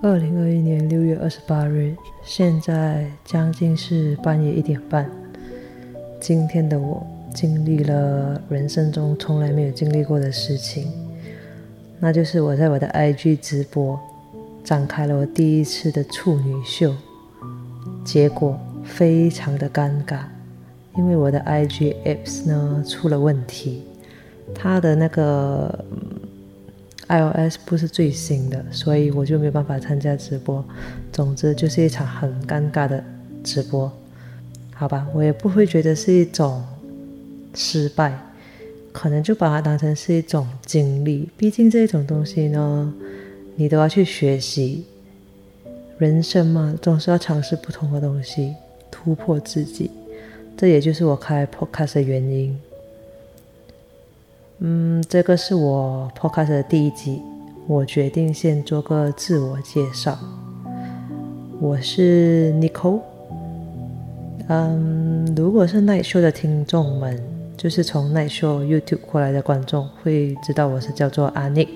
[0.00, 5.10] 二零二一年六月二十八日，现在将近是半夜一点半。
[6.20, 10.86] 今天的我经历了人生中从来没有经历过的事情，
[11.98, 13.98] 那就是我在我的 IG 直播
[14.62, 16.94] 展开了我第一次的处女秀，
[18.04, 20.20] 结果非常的尴尬，
[20.96, 23.82] 因为我的 IG apps 呢出了问题，
[24.54, 25.84] 它的那个。
[27.08, 30.64] iOS 不是最新的，所以我就没办法参加直播。
[31.12, 33.02] 总之就是一场很尴尬的
[33.42, 33.90] 直播，
[34.74, 36.62] 好吧，我也不会觉得是一种
[37.54, 38.16] 失败，
[38.92, 41.28] 可能就把它当成是一种经历。
[41.36, 42.92] 毕竟这种东西呢，
[43.56, 44.84] 你都要去学习。
[45.96, 48.54] 人生嘛，总是要尝试不同的东西，
[48.90, 49.90] 突破自己。
[50.56, 52.56] 这也就是我开 Podcast 的原因。
[54.60, 57.22] 嗯，这个是我 podcast 的第一集，
[57.68, 60.18] 我决定先做个自我介绍。
[61.60, 63.00] 我是 Nicole。
[64.48, 67.22] 嗯，如果是奈秀的听众们，
[67.56, 71.68] 就是从奈秀 YouTube 过来的观众，会知道我是叫做阿 Nick。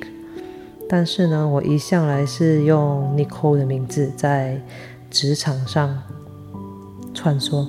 [0.89, 4.61] 但是呢，我一向来是用 Nicole 的名字在
[5.09, 6.03] 职场上
[7.15, 7.65] 穿梭，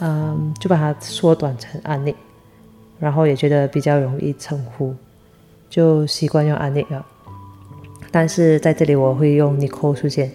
[0.00, 2.14] 嗯，就把它缩短成阿 Nick。
[3.04, 4.94] 然后也觉得比较容易称呼，
[5.68, 7.04] 就习惯用 Annie 了。
[8.10, 10.32] 但是在这里我会用 Nicole 出现。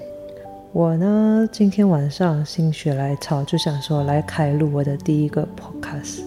[0.72, 6.20] 我呢，今天晚上心血来潮就想说来开录我的第一个 Podcast，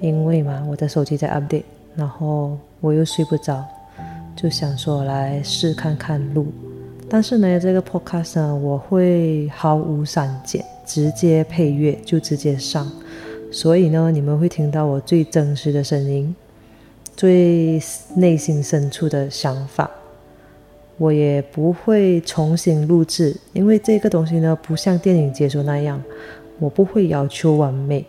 [0.00, 1.62] 因为嘛，我的手机在 update，
[1.96, 3.64] 然后我又睡不着，
[4.36, 6.48] 就想说来试看看录。
[7.08, 12.86] 但是呢，这个 Podcast 呢，我会毫无删减，直接配乐就直接上。
[13.54, 16.34] 所以呢，你们会听到我最真实的声音，
[17.16, 17.80] 最
[18.16, 19.88] 内心深处的想法。
[20.98, 26.02] 我也不会重新录制，因为这个东西呢，不像电影解说那样，
[26.58, 28.04] 我不会要求完美，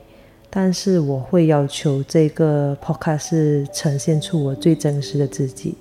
[0.49, 5.75] 但是我会要求这个 podcast 呈现出我最真实的自己。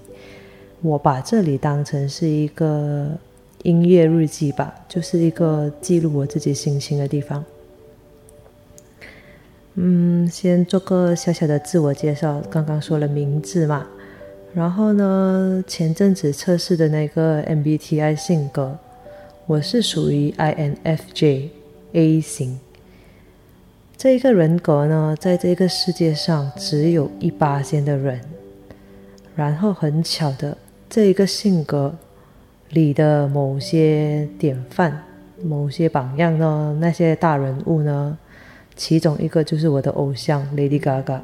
[0.82, 3.08] 我把这里当成是一个
[3.62, 7.42] 音乐日记吧，就是一个记录我自己心情的地方。
[9.76, 12.40] 嗯，先做个小小的自我介绍。
[12.48, 13.84] 刚刚说了名字嘛，
[14.54, 18.78] 然后呢，前阵子测试的那个 MBTI 性格，
[19.46, 21.48] 我是属于 INFJ
[21.92, 22.60] A 型。
[23.96, 28.20] 这一个人格呢，在这个世界上只有一八仙的人。
[29.34, 30.56] 然后很巧的，
[30.88, 31.92] 这一个性格
[32.70, 35.02] 里的某些典范、
[35.42, 38.16] 某些榜样呢，那些大人物呢。
[38.76, 41.20] 其中一个就是我的偶像 Lady Gaga，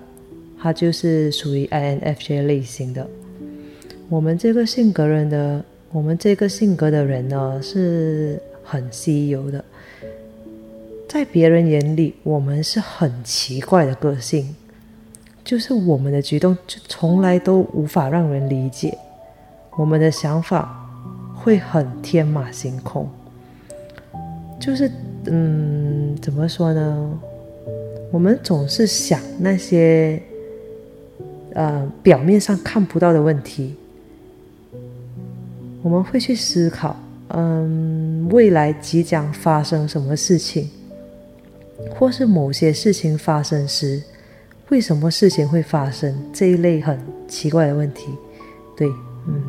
[0.60, 3.06] 她就是属于 INFJ 类型的。
[4.08, 9.64] 我们这个性格人的，我们这个性格的人呢，是很稀有的。
[11.08, 14.54] 在别人眼里，我们是很奇怪的个性，
[15.44, 18.96] 就是我们的举动就从来都无法让人理解，
[19.76, 20.88] 我们的想法
[21.34, 23.08] 会很天马行空，
[24.60, 24.88] 就是
[25.26, 27.18] 嗯，怎么说呢？
[28.12, 30.20] 我们总是想那些，
[31.54, 33.76] 呃，表面上看不到的问题。
[35.82, 36.96] 我们会去思考，
[37.28, 40.68] 嗯，未来即将发生什么事情，
[41.94, 44.02] 或是某些事情发生时，
[44.70, 46.98] 为什么事情会发生这一类很
[47.28, 48.08] 奇怪的问题。
[48.76, 48.88] 对，
[49.28, 49.40] 嗯，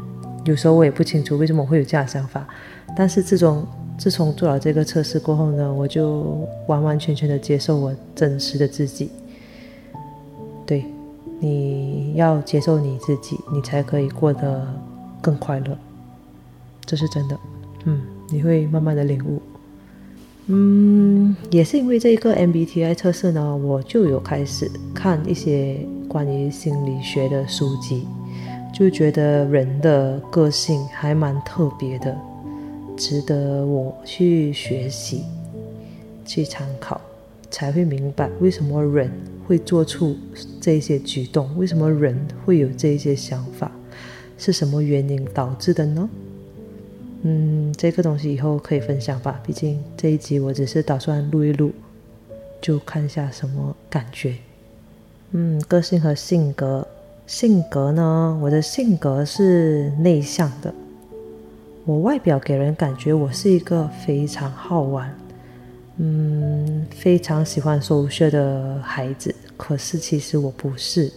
[0.46, 2.48] 有时候我也不清楚为什么会有这样的想法，
[2.96, 3.66] 但是这种。
[4.02, 6.36] 自从做了这个测试过后呢，我就
[6.66, 9.12] 完完全全的接受我真实的自己。
[10.66, 10.84] 对，
[11.40, 14.68] 你要接受你自己，你才可以过得
[15.22, 15.78] 更快乐。
[16.84, 17.38] 这是真的，
[17.86, 18.02] 嗯，
[18.32, 19.40] 你会慢慢的领悟。
[20.48, 28.08] 嗯，也是因为这个 MBTI 测试呢，我就有开始看一些关于心理学的书籍，
[28.74, 32.18] 就觉得人的个性还蛮特别的。
[33.02, 35.24] 值得我去学习、
[36.24, 37.02] 去参考，
[37.50, 39.12] 才会明白为什么人
[39.48, 40.16] 会做出
[40.62, 42.16] 这些举动，为什么人
[42.46, 43.72] 会有这些想法，
[44.38, 46.08] 是什么原因导致的呢？
[47.24, 49.42] 嗯，这个东西以后可以分享吧。
[49.44, 51.72] 毕竟这一集我只是打算录一录，
[52.62, 54.36] 就看一下什么感觉。
[55.32, 56.88] 嗯，个性和性格，
[57.26, 60.72] 性格呢，我的性格是内向的。
[61.84, 65.12] 我外表给人感觉我是一个非常好玩，
[65.98, 69.34] 嗯，非常喜欢 social 的孩子。
[69.58, 71.12] 可是其实我不是，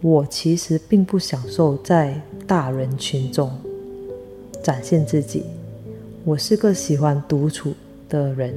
[0.00, 3.50] 我其实并不享受在大人群中，
[4.64, 5.44] 展现自己。
[6.24, 7.72] 我是个喜欢独处
[8.08, 8.52] 的人，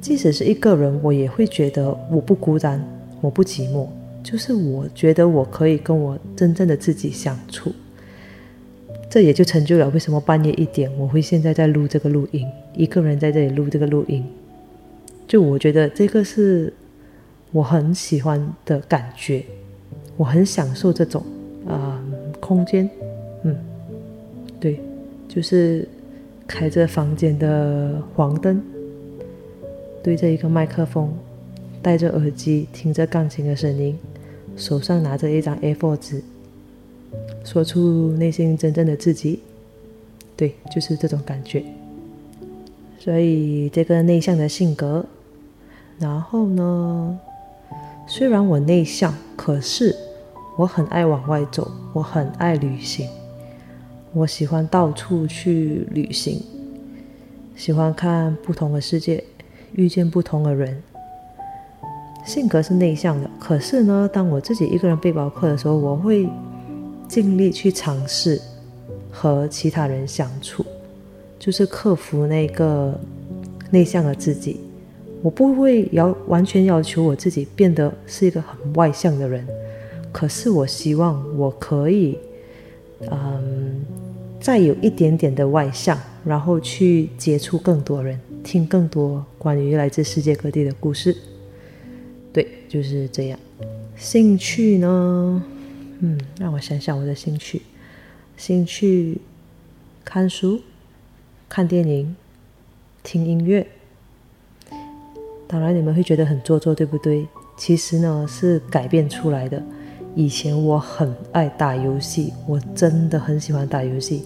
[0.00, 2.80] 即使是一个人，我也会觉得我不孤单，
[3.20, 3.88] 我不寂寞。
[4.22, 7.72] 就是我觉得我可以跟我真正的自己相处，
[9.10, 14.24] 这也就成就了为什么半夜一点我会现在在录这个录音，一个人在这里录这个录音。
[15.26, 16.72] 就我觉得这个是
[17.52, 19.42] 我很喜欢的感觉，
[20.16, 21.22] 我很享受这种
[21.66, 22.02] 啊
[22.38, 22.88] 空间，
[23.44, 23.56] 嗯，
[24.60, 24.80] 对，
[25.26, 25.88] 就是
[26.46, 28.62] 开着房间的黄灯，
[30.02, 31.12] 对着一个麦克风，
[31.82, 33.98] 戴着耳机听着钢琴的声音，
[34.56, 36.22] 手上拿着一张 A4 纸，
[37.50, 39.40] 说出内心真正的自己，
[40.36, 41.64] 对，就是这种感觉。
[42.98, 45.02] 所以这个内向的性格。
[45.98, 47.18] 然后呢？
[48.06, 49.96] 虽然我内向，可是
[50.58, 53.08] 我很爱往外走，我很爱旅行，
[54.12, 56.42] 我喜欢到处去旅行，
[57.56, 59.24] 喜欢看不同的世界，
[59.72, 60.82] 遇见不同的人。
[62.26, 66.28] 性格是内向的，可是呢，当我自己一个人背包客的时候，我会
[67.08, 68.40] 尽力去尝试
[69.10, 70.64] 和其他人相处，
[71.38, 72.98] 就是克服那个
[73.70, 74.60] 内向的自己。
[75.22, 79.44] 我不会要完全要求我自己变得是一个很外向的人，
[80.12, 82.16] 可是我希望我可以，
[83.10, 83.84] 嗯，
[84.38, 91.16] 再有一点点的外向，然后去接触更多人，听更多关于来自世界各地的故事。
[92.32, 93.38] 对，就是这样。
[93.96, 95.42] 兴趣呢？
[96.00, 97.62] 嗯，让我想想我的兴趣。
[98.36, 99.20] 兴趣，
[100.04, 100.60] 看书、
[101.48, 102.14] 看电影、
[103.02, 103.66] 听音乐。
[105.48, 107.26] 当然，你们会觉得很做作，对不对？
[107.56, 109.60] 其实呢，是改变出来的。
[110.14, 114.24] 以前我很爱打游戏，我真的很喜欢打游戏。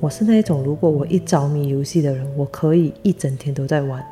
[0.00, 4.04] 我是那一种，如果我一着迷游戏的人，我可以一整天都在玩。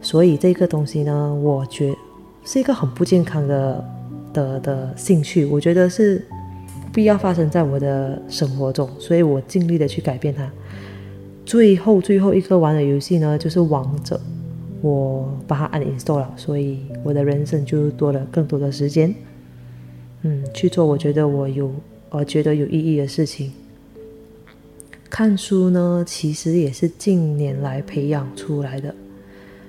[0.00, 1.94] 所以这个东西呢，我觉
[2.44, 3.84] 是一个很不健康的
[4.32, 5.44] 的的兴趣。
[5.44, 6.24] 我觉得是
[6.92, 10.50] 必要发生在我的生活中，所以我尽力的去改变它。
[11.44, 14.20] 最后最后一个玩的游戏呢，就是王者。
[14.82, 19.14] 我把它 uninstall 了，所以我的人生就多了更多的时间，
[20.22, 21.70] 嗯，去做我觉得我有
[22.08, 23.52] 呃觉得有意义的事情。
[25.10, 28.94] 看书呢，其实也是近年来培养出来的。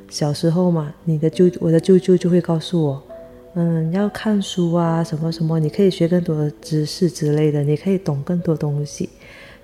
[0.07, 3.03] 小时候嘛，你的舅我的舅舅就会告诉我，
[3.53, 9.09] 嗯，要看书啊，什么什么，你可以学更多的知识之类的，你可以懂更多东西。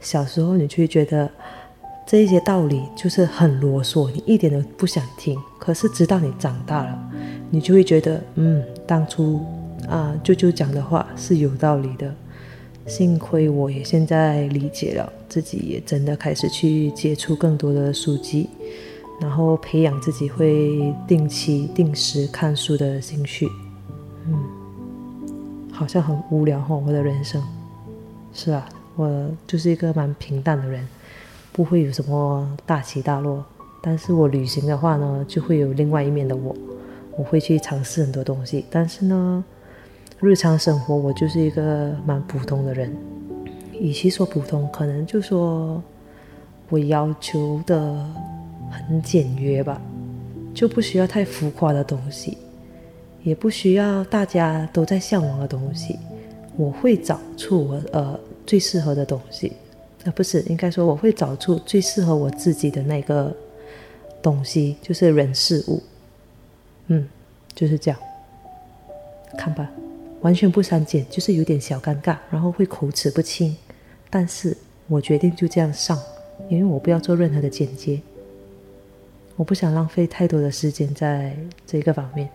[0.01, 1.29] 小时候你就会觉得。
[2.09, 5.37] 这一些道理就是很啰嗦，你一点都不想听。
[5.59, 7.11] 可是直到你长大了，
[7.49, 9.41] 你就会觉得，嗯，当初
[9.89, 12.15] 啊舅舅讲的话是有道理的。
[12.85, 18.47] 幸亏我也现在理解了，自己也真的开始去接触更多的书籍，
[19.19, 23.49] 然后培养自己会定期定时看书的兴趣。
[24.27, 27.41] 嗯，好像很无聊哈，我的人生。
[28.33, 30.87] 是啊，我就是一个蛮平淡的人。
[31.53, 33.43] 不会有什么大起大落，
[33.81, 36.55] 但是我旅行的话呢，就会有另外一面的我，
[37.15, 38.63] 我会去尝试很多东西。
[38.69, 39.43] 但是呢，
[40.19, 42.95] 日常生活我就是一个蛮普通的人，
[43.73, 45.81] 与其说普通，可能就说
[46.69, 48.05] 我要求的
[48.69, 49.81] 很简约吧，
[50.53, 52.37] 就不需要太浮夸的东西，
[53.27, 55.99] 也不需要大家都在向往的东西，
[56.55, 59.51] 我会找出我呃最适合的东西。
[60.05, 63.35] 啊，不是，应该说我会找出最适合我自己的那个
[64.21, 65.83] 东西，就是人事物。
[66.87, 67.05] 嗯，
[67.53, 67.99] 就是这样。
[69.37, 69.69] 看吧，
[70.21, 73.53] 完全不删减，就是有点小尴尬，然后会口齿不清。
[74.09, 74.55] 但是
[74.87, 75.99] 我决定就这样上，
[76.47, 77.99] 因为我不要做任何的剪接，
[79.35, 82.29] 我不想浪费太多的时间在这个方面，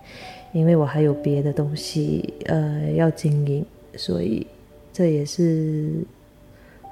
[0.52, 3.64] 因为我还有别的东西呃要经营，
[3.96, 4.46] 所以
[4.92, 5.90] 这也是。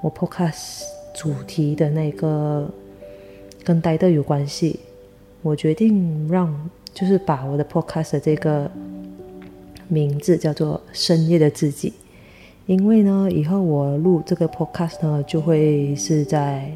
[0.03, 0.81] 我 podcast
[1.13, 2.67] 主题的那个
[3.63, 4.79] 跟呆的有关系，
[5.43, 6.51] 我决定让
[6.91, 8.67] 就是把我的 podcast 这个
[9.87, 11.93] 名字叫做深夜的自己，
[12.65, 16.71] 因为呢，以后我录这个 podcast 呢，就会是在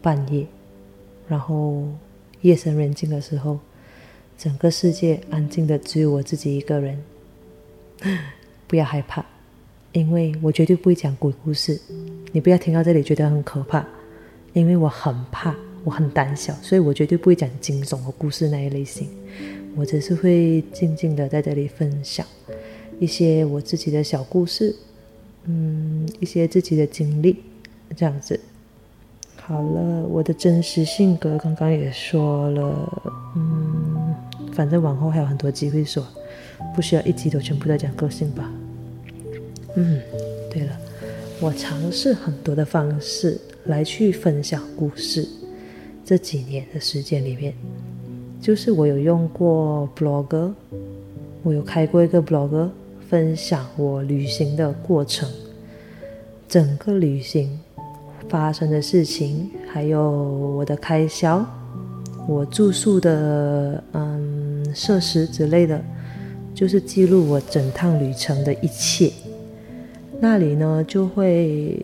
[0.00, 0.44] 半夜，
[1.28, 1.84] 然后
[2.40, 3.56] 夜深人静的时候，
[4.42, 7.00] 整个世界安静的只有我自己一个人，
[8.66, 9.24] 不要害怕。
[9.92, 11.80] 因为我绝对不会讲鬼故事，
[12.32, 13.86] 你不要听到这里觉得很可怕，
[14.52, 19.08] 因为我很怕，我很胆小，所以我绝对不会讲惊悚和故事那一类型。
[19.76, 22.26] 我只是会静静的在这里分享
[22.98, 24.74] 一些我自己的小故事，
[25.44, 27.36] 嗯，一些自己的经历，
[27.94, 28.40] 这样子。
[29.36, 33.02] 好了，我的真实性格刚刚也说了，
[33.36, 34.14] 嗯，
[34.52, 36.06] 反正往后还有很多机会说，
[36.74, 38.50] 不需要一集都全部在讲个性吧。
[39.74, 40.00] 嗯，
[40.50, 40.76] 对了，
[41.40, 45.26] 我尝试很多的方式来去分享故事。
[46.04, 47.54] 这几年的时间里面，
[48.40, 50.52] 就是我有用过 blog，
[51.42, 52.68] 我有开过一个 blog，
[53.08, 55.28] 分享我旅行的过程，
[56.48, 57.58] 整个旅行。
[58.28, 61.44] 发生的事情，还有我的开销，
[62.26, 64.11] 我住宿的嗯
[64.74, 65.82] 设施之类的，
[66.54, 69.12] 就是记录我整趟旅程的一切。
[70.20, 71.78] 那里呢就会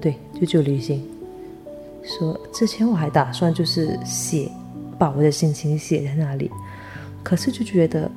[0.00, 1.02] 对，就就旅行。
[2.02, 4.50] 说之前我还打算就是写，
[4.98, 6.50] 把我的心情写在那里，
[7.22, 8.10] 可是就觉得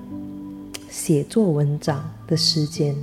[0.89, 2.95] 写作文章的时间。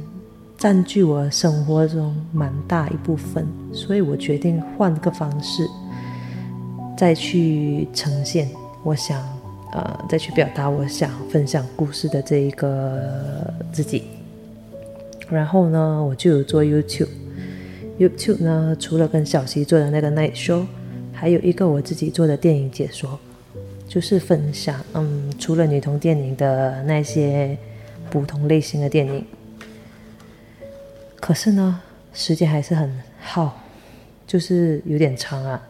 [0.57, 5.69] 占据我生活中蛮大一部分，所以我决定换个方式，
[6.97, 8.49] 再去呈现
[8.83, 9.23] 我想，
[9.73, 14.05] 呃，再去表达我想分享故事的这一个自己。
[15.29, 20.65] 然后呢，我就有做 YouTube，YouTube 呢，除了跟小溪做的那个 Night Show，
[21.13, 23.19] 还有一个我自己做的电影解说，
[23.87, 27.59] 就是分享，嗯，除了女同电影的那些
[28.09, 29.23] 不同类型的电影。
[31.21, 31.81] 可是呢，
[32.15, 33.55] 时间还是很耗，
[34.27, 35.63] 就是有点长啊。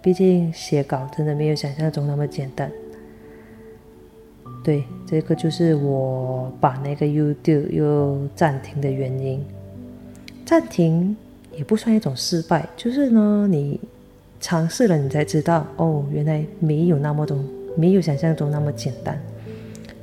[0.00, 2.70] 毕竟写稿真的没有想象中那么简单。
[4.64, 9.44] 对，这个就是我把那个 YouTube 又暂停的原因。
[10.44, 11.14] 暂停
[11.56, 13.78] 也不算一种失败，就是呢，你
[14.40, 17.38] 尝试了，你才知道哦，原来没有那么多，
[17.76, 19.16] 没有想象中那么简单。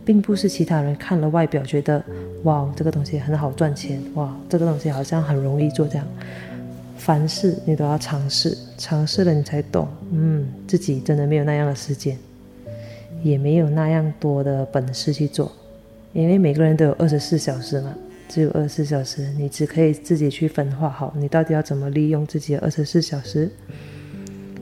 [0.04, 2.04] 并不是其他人看了外表觉得，
[2.44, 6.06] 哇，这个东西很好赚钱，哇，这个东西好像很容易做这样。
[6.98, 12.18] 凡事你都要尝试，尝试了你才懂，嗯，自己真的没有那样的时间，
[13.24, 15.52] 也没有那样多的本事去做。
[16.14, 17.96] 因为每个人都有二十四小时嘛，
[18.28, 23.50] 只有二十四小时，你只可以自己去分化好，你到底要怎么利用自己的二十四小时，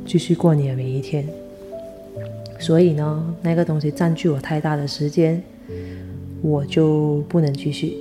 [0.05, 1.25] 继续过你的每一天。
[2.59, 5.41] 所以呢，那个东西占据我太大的时间，
[6.41, 7.97] 我就不能继续，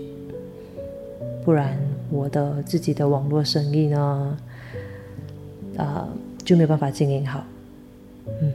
[1.44, 1.78] 不然
[2.10, 4.38] 我的自己的网络生意呢，
[5.76, 6.08] 啊，
[6.44, 7.46] 就没有办法经营好。
[8.42, 8.52] 嗯，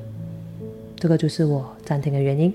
[1.03, 2.53] 这个就是我暂停的原因。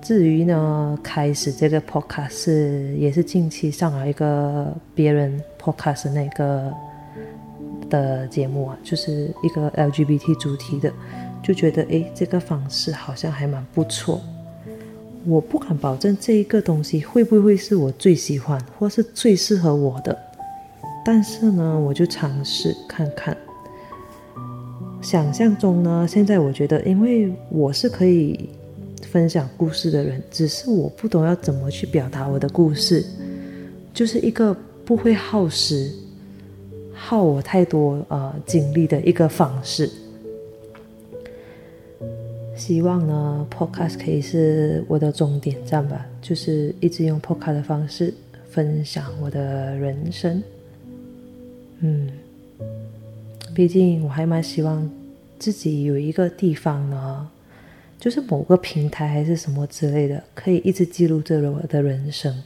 [0.00, 6.72] 至于呢，开始这个 podcast 是也是近期上了一个别人 podcast 那个
[7.90, 10.90] 的节目啊，就是一个 LGBT 主题的。
[11.42, 14.22] 就觉得哎，这个方式好像还蛮不错。
[15.26, 20.18] 我不敢保证这一个东西会不会是我最喜欢或是最适合我的，
[21.04, 23.36] 但是呢，我就尝试看看。
[25.04, 28.48] 想象中呢，现在我觉得，因为我是可以
[29.02, 33.04] 分享故事的人，只是我不懂要怎么去表达我的故事，
[33.92, 35.92] 就是一个不会耗时、
[36.94, 39.90] 耗我太多呃精力的一个方式。
[42.56, 48.14] 希望呢，Podcast 可以是我的终点站吧，就是一直用 Podcast 的方式
[48.48, 50.42] 分享我的人生。
[51.80, 52.08] 嗯，
[53.54, 54.90] 毕竟我还蛮希望
[55.38, 57.28] 自己有一个地方呢，
[57.98, 62.42] 就是某个平台还是什么之类的，可以一直记录着我的人生。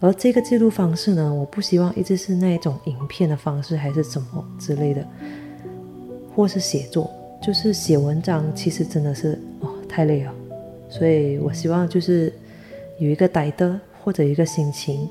[0.00, 5.06] 而这个记录方式呢，我不希望一直是那种影片的方式，还是什么之类的，
[6.34, 7.10] 或是写作。
[7.40, 10.34] 就是写文章，其实真的是哦太累了，
[10.88, 12.32] 所以我希望就是
[12.98, 15.08] 有一个呆的或者一个心情，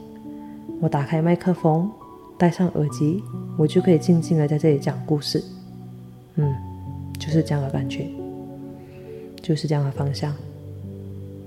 [0.81, 1.89] 我打开麦克风，
[2.37, 3.23] 戴上耳机，
[3.57, 5.43] 我就可以静静的在这里讲故事，
[6.35, 6.53] 嗯，
[7.19, 8.05] 就是这样的感觉，
[9.41, 10.35] 就是这样的方向，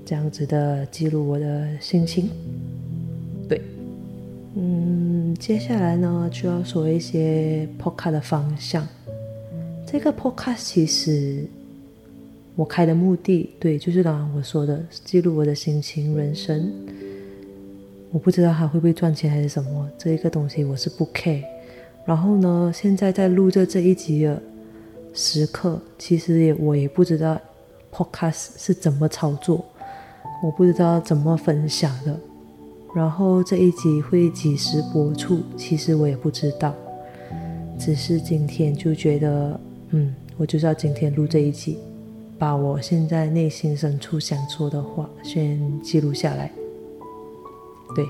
[0.04, 2.28] 这样子的记录我的心情，
[3.48, 3.62] 对，
[4.56, 8.86] 嗯，接下来呢就要说一些 podcast 的方向。
[9.86, 11.44] 这个 podcast 其实
[12.56, 16.72] 我开的目的，对，就是刚刚我说的，记录我的心情、人生。
[18.12, 21.42] 我不知道他会不会赚钱还是什么，这一个东西我是不 care。
[22.04, 24.42] 然后呢，现在在录着这一集的
[25.14, 27.40] 时刻，其实也我也不知道
[27.92, 29.64] podcast 是怎么操作，
[30.42, 32.18] 我不知道怎么分享的。
[32.94, 36.74] 然后这一集会几时播出，其实我也不知道。
[37.78, 39.60] 只是今天就觉得。
[39.92, 41.76] 嗯，我就是要今天录这一集，
[42.38, 46.48] 把我现在内心深处想说的话先记录下来。
[47.94, 48.08] 对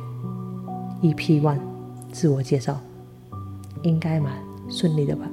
[1.03, 1.59] ，EP One，
[2.13, 2.79] 自我介绍，
[3.83, 4.33] 应该蛮
[4.69, 5.29] 顺利的吧？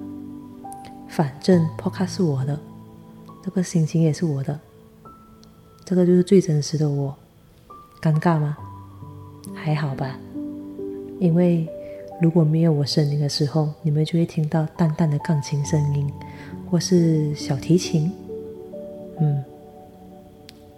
[1.08, 2.60] 反正 Podcast 是我的，
[3.44, 4.60] 这个心情也是我的，
[5.86, 7.16] 这个就是最真实的我。
[8.02, 8.56] 尴尬吗？
[9.56, 10.18] 还好吧，
[11.20, 11.68] 因为
[12.22, 16.12] 如果没有我声音的时候，你们就会听到淡淡的钢琴声音，
[16.70, 18.12] 或是小提琴，
[19.20, 19.44] 嗯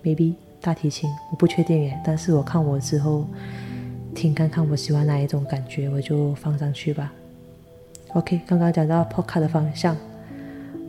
[0.02, 2.00] ，maybe 大提琴，我不确定耶。
[2.06, 3.25] 但是我看我之后
[4.13, 7.13] 听看看我喜欢哪一种感觉，我就放上去吧。
[8.13, 9.96] OK，刚刚讲到 Podcast 的方向，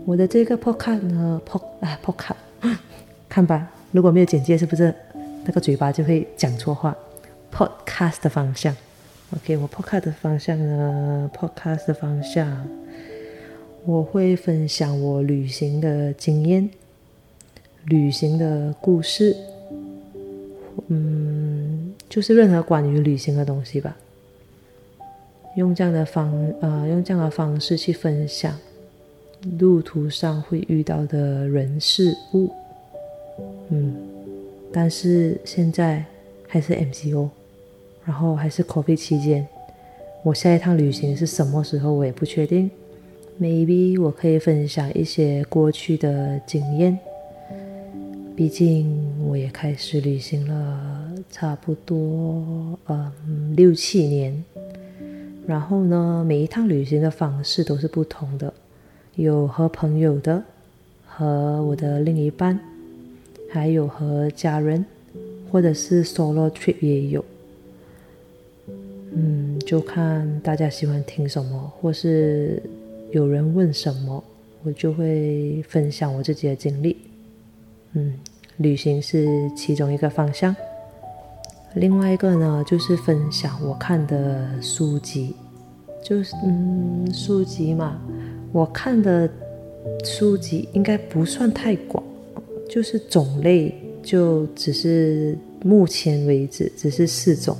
[0.06, 2.34] 我的这个 Podcast 呢，Pod 啊 Podcast，
[3.28, 4.94] 看吧，如果没有简介，是不是
[5.44, 6.96] 那个嘴巴就会讲错话
[7.52, 8.74] ？Podcast 的方向
[9.36, 12.66] ，OK，我 Podcast 的方向呢？Podcast 的方向，
[13.84, 16.70] 我会分享我旅行的经验、
[17.84, 19.36] 旅行的故事，
[20.90, 23.96] 嗯，就是任何关于旅行的东西吧。
[25.56, 28.56] 用这样的方呃，用这样的方式去分享
[29.58, 32.50] 路途上会遇到的人事物，
[33.70, 33.96] 嗯，
[34.72, 36.04] 但是现在
[36.46, 37.28] 还是 MCO。
[38.02, 39.46] 然后还是 COVID 期间，
[40.24, 42.68] 我下一趟旅行是什么时候我也不确定。
[43.38, 46.98] Maybe 我可以分享一些过去的经验，
[48.36, 54.42] 毕竟我也开始旅行了差不多嗯六七年。
[55.46, 58.52] 然后呢，每一趟旅行的方式都是不同的，
[59.16, 60.42] 有和朋友的，
[61.04, 62.58] 和我的另一半，
[63.50, 64.84] 还有和家人，
[65.50, 67.24] 或者是 solo trip 也有。
[69.12, 72.62] 嗯，就看大家喜欢听什么，或是
[73.10, 74.22] 有人问什么，
[74.62, 76.96] 我就会分享我自己的经历。
[77.92, 78.14] 嗯，
[78.58, 80.54] 旅行是其中一个方向，
[81.74, 85.34] 另外一个呢，就是分享我看的书籍，
[86.02, 88.00] 就是嗯，书籍嘛，
[88.52, 89.28] 我看的
[90.04, 92.02] 书籍应该不算太广，
[92.68, 97.56] 就是种类就只是目前为止只是四种。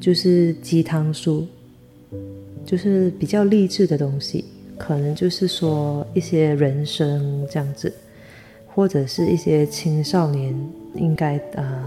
[0.00, 1.44] 就是鸡汤书，
[2.64, 4.44] 就是比较励志的东西，
[4.78, 7.92] 可能就是说一些人生这样子，
[8.78, 10.54] 或者是一些青少年
[10.94, 11.82] 应该呃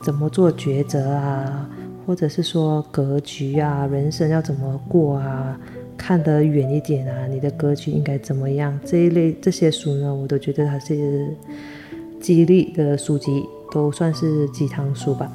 [0.00, 1.68] 怎么做抉择啊，
[2.06, 5.60] 或者是说格局啊，人生要怎么过啊，
[5.98, 8.80] 看得远一点啊，你的格局应该怎么样？
[8.86, 11.28] 这一类这些书呢，我都觉得它是
[12.18, 15.30] 激励的书籍，都算是鸡汤书吧。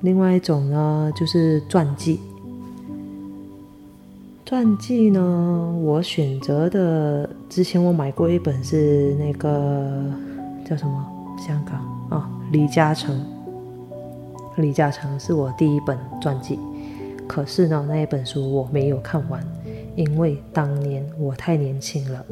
[0.00, 2.18] 另外一种呢，就是传记。
[4.54, 10.08] 传记呢，我选择的之前我买过一本是那个
[10.64, 11.04] 叫什么？
[11.36, 13.20] 香港啊，李嘉诚。
[14.58, 16.56] 李嘉诚是我第一本传记，
[17.26, 19.44] 可是呢，那一本书我没有看完，
[19.96, 22.24] 因为当年我太年轻了。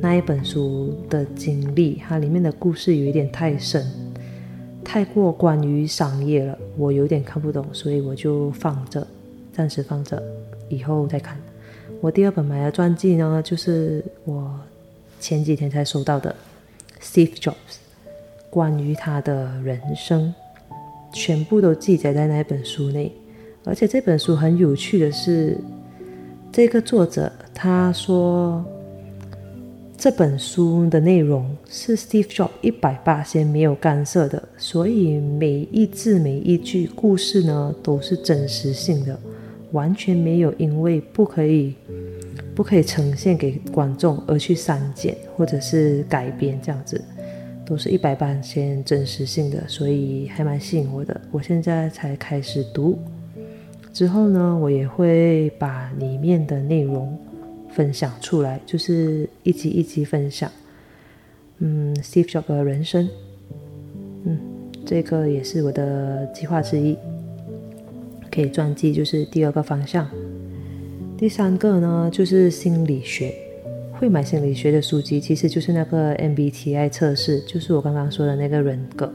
[0.00, 3.86] 那一本书的经历，它里面的故事有一点太深。
[4.84, 9.06] 太过关于商业了，我有点看不懂，所以我就放着，
[9.52, 10.20] 暂时放着，
[10.68, 11.38] 以后再看。
[12.00, 14.54] 我第二本买的传记呢，就是我
[15.18, 16.34] 前几天才收到的
[17.00, 17.78] ，Steve Jobs，
[18.50, 20.32] 关于他的人生，
[21.12, 23.12] 全部都记载在那一本书内。
[23.64, 25.58] 而且这本书很有趣的是，
[26.52, 28.64] 这个作者他说。
[30.00, 39.18] 这本书的内容是 Steve Jobs 一百八先没有干涉的，所以每一字每一句故事呢都是真实性的，
[39.72, 41.74] 完全没有因为不可以
[42.54, 47.02] 不可以呈现给观众而去删减或者是改编这样子，
[47.64, 51.20] 都是一百八先真实性的，所以还蛮吸引我的。
[51.30, 52.98] 我现在才开始读，
[53.92, 57.18] 之后呢，我也会把里面的内容。
[57.70, 60.50] 分享出来就是一集一集分享，
[61.58, 63.08] 嗯，Steve Jobs 的人生，
[64.24, 64.38] 嗯，
[64.86, 66.96] 这个也是我的计划之一，
[68.30, 70.08] 可以传记就是第二个方向。
[71.16, 73.34] 第三个呢就是心理学，
[73.92, 79.12] 会买心理学的书籍，其实就是那个 MBTI 测试，就是我刚刚说的那个人格，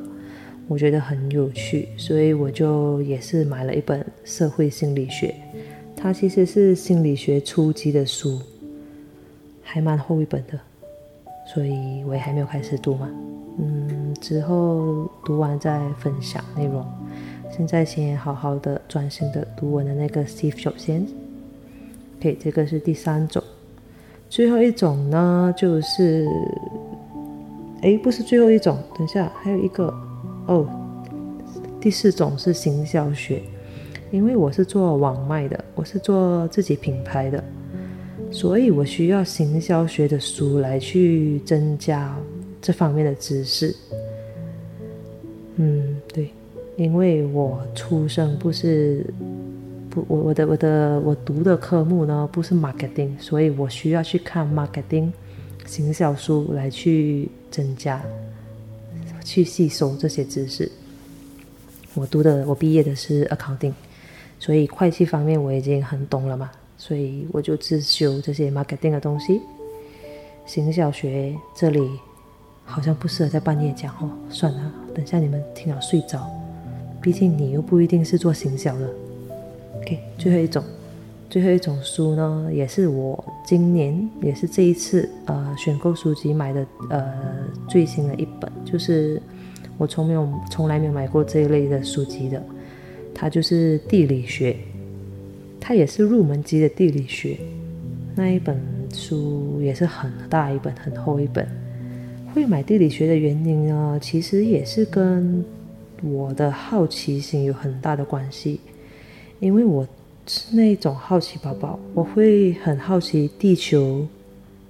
[0.67, 5.33] 我觉得很有趣，所以我就也是买了一本社会心理学，
[5.95, 8.39] 它其实是心理学初级的书。
[9.65, 10.59] 还蛮厚一本的，
[11.51, 13.09] 所以我也还没有开始读嘛。
[13.57, 16.85] 嗯，之后读完再分享内容。
[17.55, 21.05] 现在先好好的专心的读我的那个 Steve Jobs 先。
[22.17, 23.43] OK，这个是第三种。
[24.27, 26.27] 最后一种呢，就是，
[27.83, 29.93] 哎，不是最后一种，等一下还有一个
[30.47, 30.67] 哦。
[31.79, 33.43] 第四种是行销学，
[34.09, 37.43] 因为我是做网卖的，我是做自己品牌的。
[38.31, 42.17] 所以我需要行销学的书来去增加
[42.59, 43.75] 这方面的知识。
[45.57, 45.92] 嗯，
[46.75, 49.05] 因为我出生不是
[49.89, 55.11] 不我我的我的我读的科目呢不是 marketing，所以我需要去看 marketing
[55.65, 58.01] 行销书来去增加
[59.23, 60.71] 去吸收这些知识。
[61.93, 63.73] 我读的我毕业的是 accounting，
[64.39, 69.41] 所以会计方面我已经很懂了嘛，所以我就自修这些 marketing 的东西。
[70.45, 71.89] 行销学这里。
[72.65, 76.25] 好像不适合在半夜讲哦，算了，等下你们听了睡着。
[77.03, 78.89] 毕竟你又不一定是做行销的。
[79.81, 80.63] OK，最后一种，
[81.29, 87.13] 最后一种书呢，也是我今年也是这一次呃选购书籍买的呃
[87.67, 89.21] 最新的一本，就是
[89.77, 92.41] 我从没有从来没有买过这一类的书籍的，
[93.13, 94.55] 它就是地理学，
[95.59, 97.37] 它也是入门级的地理学。
[98.15, 98.57] 那一本
[98.93, 101.45] 书也是很大一本，很厚一本。
[102.33, 105.43] 会买地理学的原因呢，其实也是跟
[106.03, 108.59] 我的好奇心有很大的关系。
[109.39, 109.87] 因为我
[110.27, 114.05] 是那种好奇宝宝，我会很好奇地球，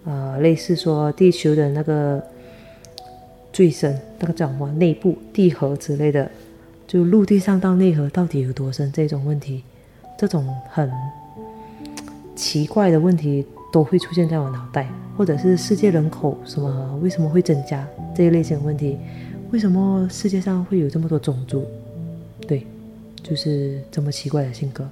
[0.06, 2.24] 呃，类似说地球的那个
[3.52, 6.30] 最深那个叫什么内部地核之类的，
[6.88, 9.63] 就陆地上到内核到底有多深这种问题，
[10.17, 10.91] 这种很
[12.36, 13.46] 奇怪的问题。
[13.74, 17.84] 都会出现在我脑袋，或者是世界人口什么为什么会增加
[18.15, 19.00] 这一类型的问题，
[19.53, 21.63] 为什么世界上会有这么多种族？
[22.47, 22.65] 对，
[23.21, 24.83] 就是这么奇怪的性格。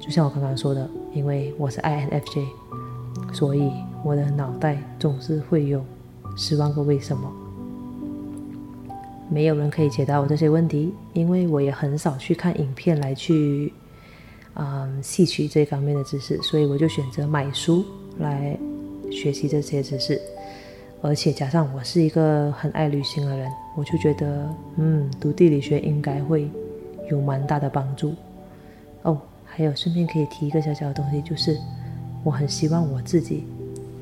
[0.00, 2.46] 就像我刚刚说的，因为我是 INFJ，
[3.34, 3.70] 所以
[4.02, 5.84] 我的脑袋总是会有
[6.34, 7.30] 十万个为什么。
[9.28, 13.70] 没有人可以解答我这些问题，因为我也很少去看影片来去。
[14.54, 17.84] 嗯，吸取这方面的知识，所以我就选择买书
[18.18, 18.58] 来
[19.12, 20.18] 学习这些知识。
[21.00, 26.50] 而且加上我是一个很爱旅行的人，我就觉得，嗯，读地理学应该会
[27.10, 28.14] 有蛮大的帮助。
[29.02, 31.56] 哦，还有顺便可以提一个小小的东西，就是
[32.24, 33.44] 我很希望我自己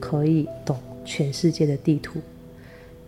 [0.01, 2.19] 可以懂全世界的地图。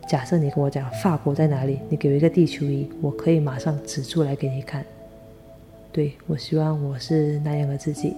[0.06, 4.84] 假设你跟我讲法国在哪里，你给我一个地球仪，我可以马上指出来给你看。
[5.90, 8.14] 对我希望我是那样的自己。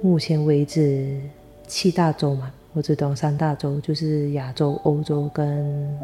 [0.00, 1.20] 目前为止，
[1.66, 5.98] 七大洲嘛，我只懂三大洲，就是亚洲、欧洲跟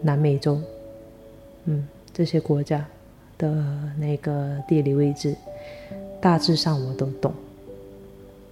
[0.00, 0.58] 南美洲。
[1.66, 2.82] 嗯，这些国家
[3.36, 3.52] 的
[3.98, 5.36] 那个地理位置，
[6.18, 7.30] 大致上我都懂。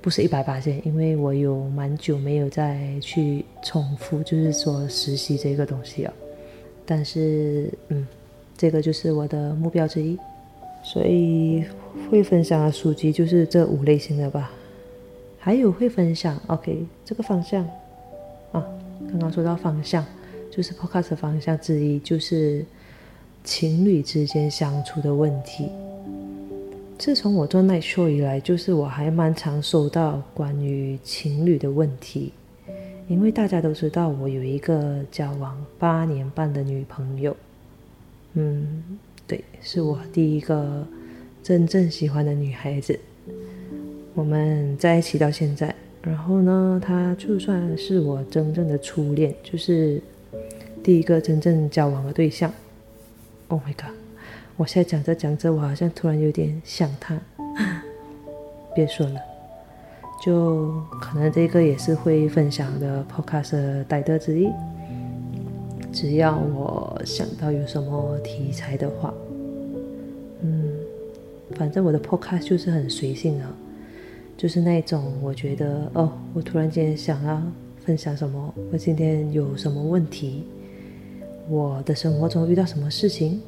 [0.03, 6.13] 不是一百八线，因为我有蛮久没有再去重复，就是说实习这个东西啊。
[6.85, 8.07] 但是，嗯，
[8.55, 10.19] 这个就是我的目标之一。
[10.85, 11.65] 所以
[12.11, 14.51] 会分享的书籍就是这五类型的吧，
[15.49, 17.65] 还有会分享，OK，这个方向
[18.53, 18.63] 啊，
[19.09, 20.05] 刚刚说到方向，
[20.51, 22.63] 就是 Podcast 方向之一，就是
[23.45, 25.71] 情侣之间相处的问题。
[26.99, 32.35] 自从我做 Night Show 以来，就是我还蛮常收到关于情侣的问题，
[33.09, 37.35] 因为大家都知道我有一个交往八年半的女朋友，
[38.35, 38.99] 嗯。
[39.27, 40.87] 对，是我第一个
[41.43, 43.01] 真正喜欢的女孩子。
[44.19, 50.03] 我们在一起到现在，然后呢，他就算是我真正的初恋，就是
[50.83, 52.53] 第一个真正交往的对象。
[53.47, 53.95] Oh my god！
[54.57, 57.17] 我现在讲着讲着，我好像突然有点想他。
[58.75, 59.21] 别说了，
[60.21, 64.49] 就可能这个也是会分享的 Podcast 的带的之一。
[65.93, 69.15] 只要我想到有什么题材的话，
[70.43, 70.73] 嗯，
[71.53, 73.45] 反正我的 podcast 就是很随性的，
[74.39, 77.43] 就是那种我觉得哦，我突然间想要
[77.85, 80.45] 分享什么，我今天有什么问题，
[81.49, 83.41] 我的生活中遇到什么事情，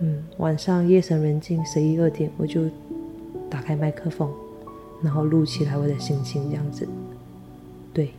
[0.00, 2.62] 嗯，晚上夜深人静十一二点，我就
[3.48, 4.28] 打开麦克风，
[5.00, 6.84] 然后录起来我的心情这样子，
[7.92, 8.10] 对。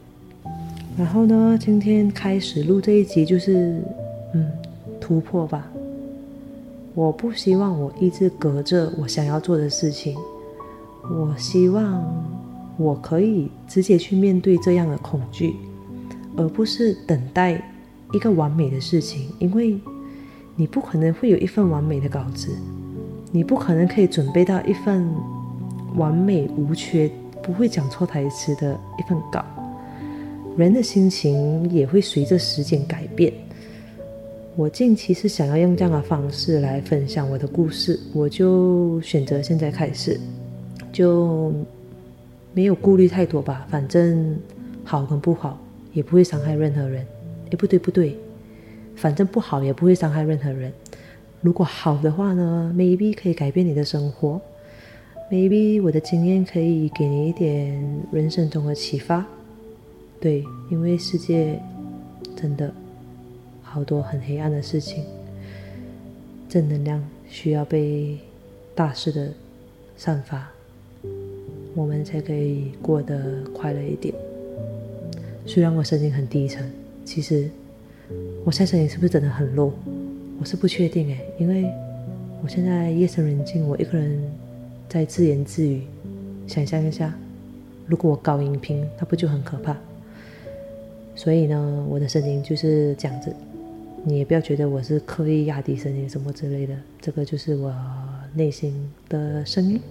[0.98, 3.82] 然后呢，今天开始录这一集就是，
[4.34, 4.50] 嗯，
[5.02, 5.70] 突破吧。
[6.94, 10.16] 我不希望我一直隔着我想要做的事情，
[11.12, 12.04] 我希望
[12.78, 15.56] 我可以直接去面对这样的恐惧，
[16.36, 17.62] 而不是等待
[18.14, 19.30] 一个完美的事情。
[19.40, 19.80] 因为
[20.56, 22.50] 你不可能会有一份完美的稿子，
[23.32, 25.08] 你不可能可以准备到一份
[25.96, 27.10] 完美无缺、
[27.44, 29.44] 不会讲错台词的一份稿。
[30.58, 33.32] 人的心情也会随着时间改变。
[34.56, 40.18] 我近期是想要用这样的方式来分享我的故事，我就选择现在开始，
[40.96, 41.52] 就
[42.54, 44.40] 没有顾虑太多吧，反正
[44.86, 45.60] 好跟不好
[45.92, 47.06] 也不会伤害任何人。
[47.52, 48.18] 哎，不对不对，
[48.96, 50.72] 反正不好也不会伤害任何人。
[51.42, 54.40] 如果好的话呢，maybe 可以改变你的生活
[55.30, 59.26] ，maybe 我的经验可以给你一点人生中的启发。
[60.22, 61.60] 对，因为世界
[62.38, 62.74] 真的
[63.62, 65.04] 好多很黑暗的事情，
[66.48, 68.18] 正能量需要被
[68.74, 69.34] 大肆的
[69.98, 70.48] 散发，
[71.76, 74.16] 我们才可以过得快乐一点。
[75.46, 76.72] 虽然我声音很低沉，
[77.04, 77.50] 其实
[78.46, 79.74] 我现在声音是不是真的很弱？
[80.40, 81.66] 我是不确定诶，因为
[82.42, 84.20] 我现在夜深人静，我一个人
[84.88, 85.82] 在自言自语。
[86.48, 87.14] 想象一下，
[87.88, 89.76] 如果我高音频，那不就很可怕？
[91.14, 93.36] 所以呢，我的声音就是这样子。
[94.04, 97.74] 你也不要觉得我是刻意压低声音什么之类的，这个就是我
[98.34, 99.82] 内心的声音。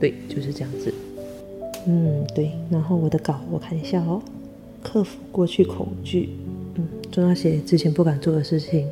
[0.00, 0.92] 对，就是这样子。
[1.86, 2.50] 嗯，对。
[2.70, 4.20] 然后我的稿，我看一下哦。
[4.82, 6.30] 克服过去恐惧，
[6.76, 8.88] 嗯，做那些之前不敢做的事情。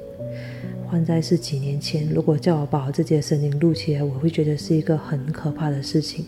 [0.87, 6.27] 换在是几年前，如果叫我把我自己的声音录起来，我会觉得是一个很可怕的事情。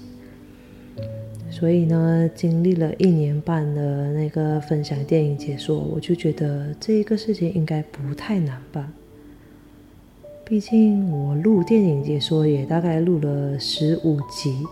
[1.50, 8.90] 所以呢，经历了一年半的那个分享电影解说，我就觉得这一个事情应该不太难吧。
[10.50, 14.66] 毕竟我录电影解说也大概录了十五集，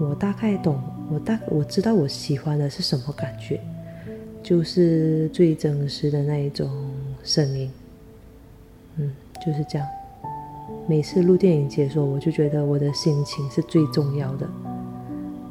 [0.00, 3.60] 我大概懂，我大我知道我喜欢的是什么感觉，
[4.42, 6.68] 就是最真实的那一种
[7.22, 7.70] 声音。
[8.96, 9.12] 嗯，
[9.46, 9.86] 就是这样。
[10.88, 14.48] 每次录电影解说，我就觉得我的心情是最重要的。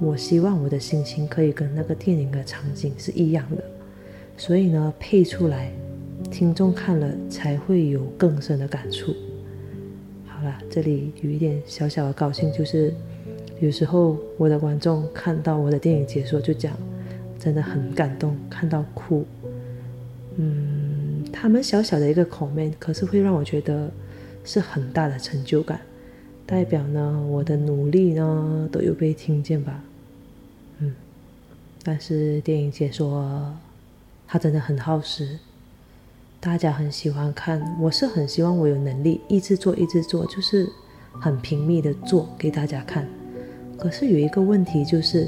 [0.02, 3.63] 我希望我的心情可以跟那个电影的场景是一样的，
[4.36, 5.72] 所以呢，配出来，
[6.30, 9.15] 听众看了才会有更深的感触。
[10.69, 12.93] 这里有一点小小的高兴，就是
[13.60, 16.75] 有时候我的观众看到我的电影解说就讲，
[17.38, 19.25] 真的很感动，看到哭。
[20.38, 20.93] 嗯。
[21.34, 23.91] 他们小小的一个 comment，可是会让我觉得
[24.45, 25.81] 是很大的成就感，
[26.45, 29.84] 代表呢我的努力呢都有被听见吧，
[30.79, 30.93] 嗯，
[31.84, 33.53] 但是电影解说
[34.25, 35.38] 它真的很耗时，
[36.45, 40.69] 大家很喜欢看，我是很希望我有能力一直做一直做，就是
[41.19, 43.10] 很拼命的做给大家看，
[43.79, 45.27] 可是有一个问题就是，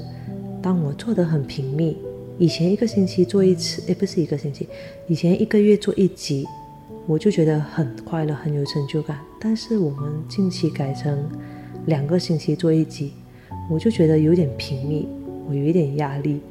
[0.62, 1.98] 当我做的很拼命。
[2.38, 4.70] 以前一个星期做一次，诶，不是一个星期，
[5.08, 6.46] 以前一个月做一集，
[7.08, 9.18] 我就觉得很快乐，很有成就感。
[9.42, 11.28] 但是我们近期改成
[11.88, 13.14] 两个星期做一集，
[13.72, 15.08] 我就觉得有点频密，
[15.50, 16.42] 我有一点压力。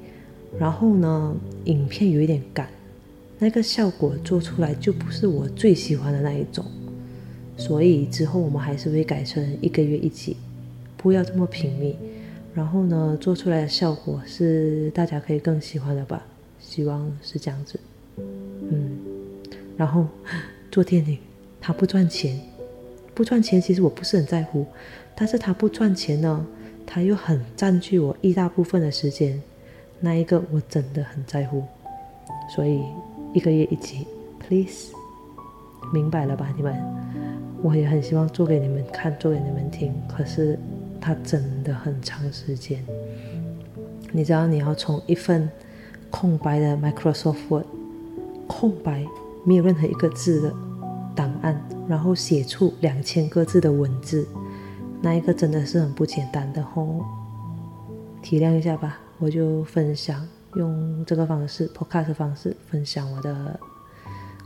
[0.59, 2.67] 然后呢，影片有一点赶，
[3.39, 6.65] 那个效果做出来就不是我最喜欢的那一种。
[7.57, 10.37] 所以之后我们还是会改成一个月一集，
[10.97, 11.97] 不要这么频密。
[12.55, 16.25] 然后呢，做出来的效果是大家可以更喜欢的吧？
[16.59, 17.79] 希望是这样子。
[18.17, 18.97] 嗯，
[19.77, 20.07] 然后
[20.73, 21.19] 做电影，
[21.61, 22.41] 它不赚钱，
[23.15, 24.67] 不赚钱其实我不是很在乎，
[25.15, 26.47] 但是它不赚钱呢，
[26.87, 29.43] 它又很占据我一大部分的时间，
[30.01, 31.63] 那一个我真的很在乎。
[32.55, 32.81] 所以
[33.37, 34.07] 一个月一集
[34.41, 34.95] ，please，
[35.93, 36.75] 明白了吧，你们？
[37.63, 40.59] 我也很希望做给你们看，做给你们听，可是。
[40.99, 42.83] 它真的很长时间，
[44.11, 45.49] 你知道你要从一份
[46.11, 47.67] 空白的 Microsoft Word，
[48.49, 49.07] 空白
[49.45, 50.55] 没有任何一个字的
[51.15, 54.27] 档案，然后写出两千个字的文字，
[55.01, 57.05] 那一个真的是很不简单的吼，
[58.21, 63.61] 体谅一下吧，我就分享用这个方式 Podcast 方式分享我的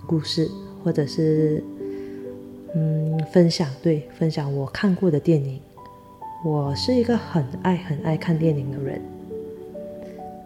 [0.07, 0.51] 故事，
[0.83, 1.63] 或者是
[2.75, 5.61] 嗯分享对分享我看过的电影。
[6.45, 9.01] 我是一个很爱很爱看电影的人，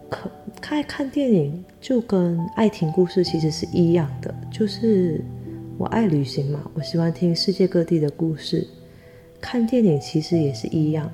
[0.09, 0.29] 可
[0.69, 5.23] 爱看电影就跟爱听故事其实是一样的，就是
[5.77, 8.67] 我爱旅行嘛，我喜欢听世界各地的故事。
[9.39, 11.09] 看电影其实也是一样，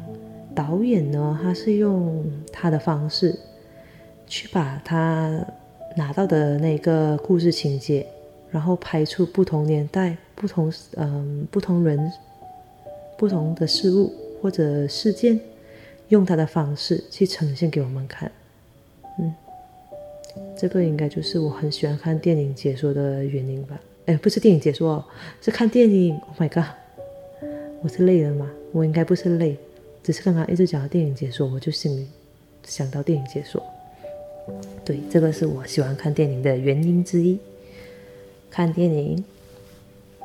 [0.56, 3.38] 导演呢，他是用他的方式
[4.32, 5.46] 去把他
[5.98, 8.08] 拿到的那个故事情节，
[8.50, 12.12] 然后拍出不同年代、不同嗯不同人、
[13.18, 14.12] 不同的事物。
[14.42, 15.40] 或者事件，
[16.08, 18.32] 用他的方式去呈现给我们看，
[19.20, 19.32] 嗯，
[20.58, 23.80] 这个应该就是我很喜欢看电影解说的原因吧？
[24.08, 25.06] 哎，不是电影解说，
[25.44, 26.20] 是看电影。
[26.28, 26.74] Oh my god，
[27.84, 28.50] 我是累了吗？
[28.72, 29.56] 我应该不是累，
[30.02, 32.08] 只是刚刚一直讲到电影解说，我就心里
[32.64, 33.64] 想到电影解说。
[34.86, 37.38] 对，这个是我喜欢看电影的原因之一。
[38.50, 39.24] 看电影，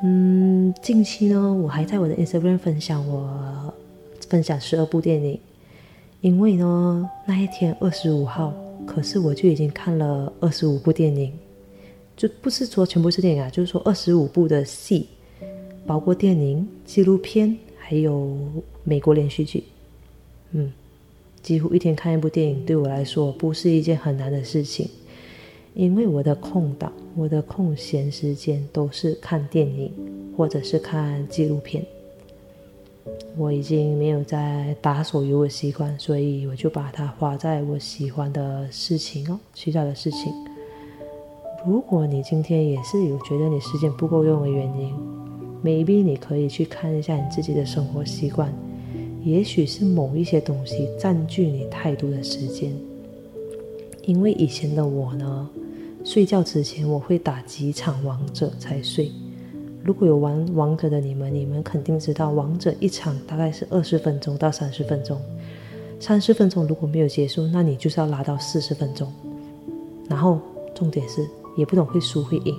[0.03, 3.73] 嗯，近期呢，我还在我的 Instagram 分享我。
[4.29, 5.39] 分享十二部电影，
[6.19, 8.53] 因为呢，那一天二十五号，
[8.85, 11.31] 可是我就已经看了二十五部电影，
[12.17, 15.07] 就不是说全部是电影啊，就是说二十五部的戏，
[15.85, 18.37] 包括电影、纪录片，还有
[18.83, 19.63] 美国连续剧。
[20.51, 20.73] 嗯，
[21.47, 24.85] 几乎一天看一部电影，对我来说不是一件很难的事情。
[25.75, 29.89] 因为我的空档、我的空闲时间都是看电影
[30.35, 31.85] 或者是看纪录片。
[33.37, 40.33] 我已经没有在打手游的习惯，所以我就把它花在我喜欢的事情哦，其他的事情。
[41.65, 44.93] 如果你今天也是有觉得你时间不够用的原因
[45.63, 48.53] ，maybe 你可以去看一下你自己的生活习惯，
[49.29, 52.73] 也许是某一些东西占据你太多的时间。
[54.03, 55.49] 因为以前的我呢。
[56.03, 59.11] 睡觉之前我会打几场王者才睡。
[59.83, 65.19] 如果有玩王者的你们，你们肯定知道，王者一场大概是二十分钟到三十分钟。
[65.99, 69.11] 三十分钟如果没有结束，那你就是要拉到四十分钟。
[70.07, 70.39] 然后
[70.73, 72.55] 重点是，也不懂会输会赢，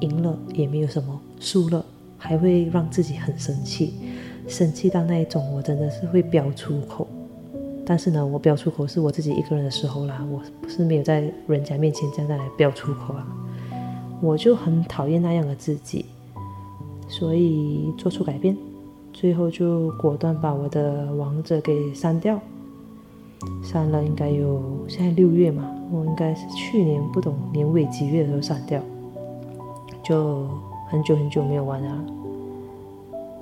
[0.00, 1.86] 赢了也没有什么，输了
[2.18, 3.94] 还会让自己很生气，
[4.50, 7.06] 生气到那一种，我真的是会飙出口。
[7.86, 13.26] 但是呢，我飙出口是我自己一个人的时候啦，我不是没有在人家面前这样来飙出口啊。
[14.20, 16.04] 我就很讨厌那样的自己，
[17.08, 18.56] 所以做出改变，
[19.12, 22.38] 最后就果断把我的王者给删掉。
[23.64, 28.80] 删了应该有现在六月嘛，我应该是去年不懂年尾几月的时候删掉，
[30.04, 30.46] 就
[30.88, 32.04] 很久很久没有玩了。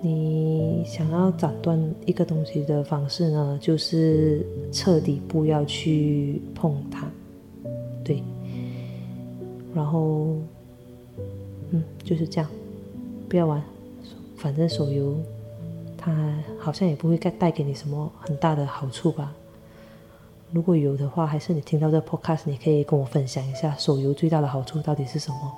[0.01, 7.11] 你想要斩断一个东西的方式呢，就是彻底不要去碰它，
[8.05, 8.23] 对。
[9.75, 10.37] 然后，
[11.71, 12.49] 嗯，就是这样，
[13.29, 13.63] 不要玩。
[14.37, 15.17] 反正手游，
[15.97, 19.35] 它好像也不会带带给你什么很大的好处吧。
[20.53, 25.53] 如果有的话，还是你听到这 podcast，你可以跟我分享一下手游最大的好处到底是什么？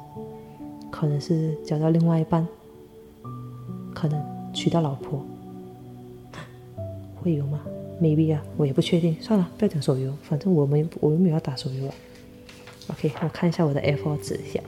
[0.91, 2.47] 可能是交到另外一半。
[3.93, 4.19] 可能
[4.53, 5.25] 娶到老婆
[7.17, 7.61] 会有吗
[8.01, 9.15] ？maybe 啊，我也不确定。
[9.21, 11.89] 算了，不要讲手游，反正我们我又没有要打手游。
[12.89, 14.61] OK，我看一下我的 F4 指一下。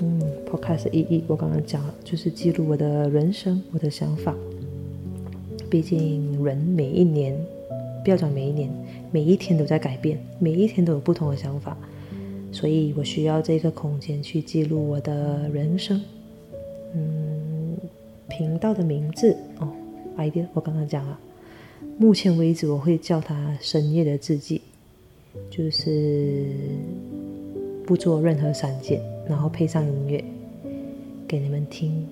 [0.00, 4.34] 嗯，Podcast 一一我刚刚讲了，就是记录我的人生，我的想法。
[5.68, 7.38] 毕竟人每一年，
[8.02, 8.70] 不要讲每一年，
[9.10, 11.76] 每一天都在改变，每一天都有不同的想法，
[12.50, 16.00] 所以我需要这个空间去记录我的人生。
[16.94, 17.27] 嗯，
[18.38, 19.68] 频道的名字哦
[20.16, 21.18] ，idea 我刚刚讲了，
[21.98, 24.62] 目前为止我会叫它深夜的字迹，
[25.50, 26.46] 就是
[27.84, 30.24] 不做任何删减，然后配上音乐
[31.26, 32.06] 给你们听。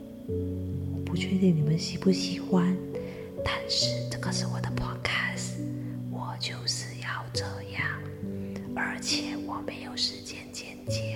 [1.05, 2.77] 不确定你们喜不喜欢，
[3.45, 5.61] 但是这个是我的 podcast，
[6.11, 7.87] 我就是要这样，
[8.75, 11.16] 而且我没有时间剪接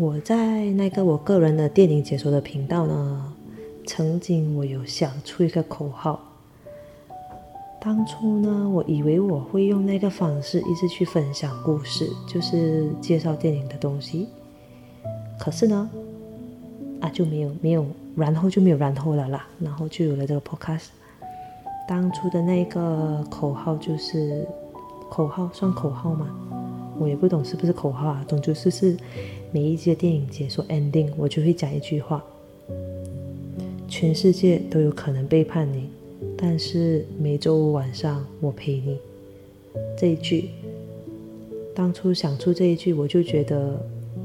[0.00, 3.32] 我在那个我个人的电影解说的频道呢，
[3.84, 6.20] 曾经我有想出一个口号。
[7.80, 14.28] 当初呢，我以为我会用那个方式一直去分享故事，就是介绍电影的东西。
[15.36, 15.90] 可是呢，
[17.00, 17.84] 啊就没有没有，
[18.14, 20.90] 然后就没有然后了啦，然后就有了这个 podcast。
[21.88, 24.46] 当初的那个口号就是
[25.10, 26.28] 口号，算口号吗？
[27.00, 28.96] 我也不懂是不是口号啊，总之是是。
[29.50, 32.22] 每一集电影解说 ending，我就会讲一句话：
[33.88, 35.88] 全世界都有可能背叛你，
[36.36, 38.98] 但是每周五晚上我陪你。
[39.96, 40.50] 这一句，
[41.74, 43.80] 当初想出这一句，我就觉得，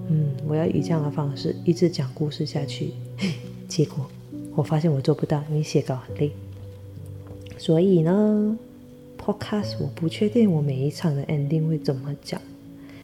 [0.10, 2.90] 嗯，我要以这样的方式一直讲故事下去。
[3.70, 4.06] 结果
[4.56, 6.32] 我发现我做不到，因为写稿很累。
[7.58, 8.60] 所以呢
[9.18, 12.42] ，podcast 我不确定我每一场的 ending 会怎么讲。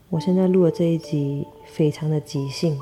[0.10, 2.76] 我现在录的这一集非常的即兴，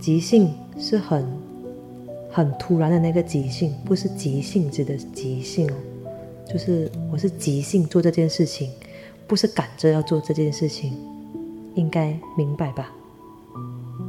[0.00, 1.26] 即兴是很
[2.30, 5.74] 很突然的那个即兴，不是即兴指的即兴哦，
[6.50, 8.70] 就是我是即兴做这件事情，
[9.26, 10.96] 不是赶着要做这件事情，
[11.74, 12.90] 应该明白吧？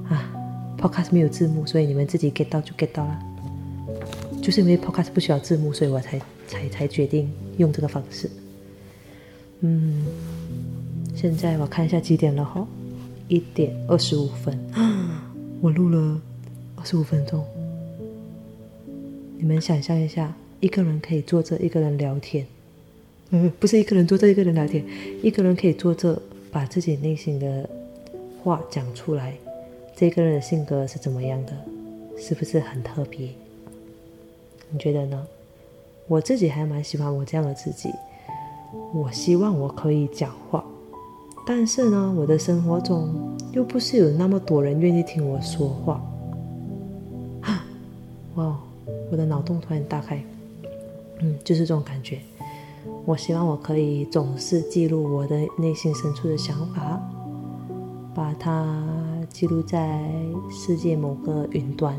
[0.08, 0.32] 啊
[0.80, 3.20] ，Podcast 没有字幕，所以你们自己 get 到就 get 到了，
[4.42, 8.30] 就是因为 Podcast 不需要字幕，所以我才才才决定用这个方式，
[9.60, 10.06] 嗯。
[11.16, 12.68] 现在我看一下几点了哈，
[13.30, 14.60] 一点二十五分，
[15.62, 16.22] 我录了
[16.76, 17.42] 二十五分钟。
[19.38, 22.46] 你们想象一下，一个人可以坐着一个人聊天，
[23.30, 24.84] 嗯，不是一个人坐着一个人聊天，
[25.24, 27.68] 一个人可以坐着把自己内心的
[28.44, 29.34] 话讲出来，
[29.96, 31.54] 这个人的性格是怎么样的？
[32.18, 33.30] 是不是很特别？
[34.70, 35.26] 你觉得呢？
[36.08, 37.90] 我自己还蛮喜欢我这样的自己。
[38.94, 40.64] 我希望我可以讲话，
[41.46, 46.02] 但是呢，我的生活中又不是有那么多人愿意听我说话。
[48.36, 48.60] 哇，
[49.12, 50.24] 我的脑洞突然大开，
[51.20, 52.20] 嗯，就是这种感觉。
[53.06, 57.00] 我希望我可以总是记录我的内心深处的想法，
[58.16, 58.84] 把它
[59.30, 60.04] 记录在
[60.50, 61.96] 世界某个云端。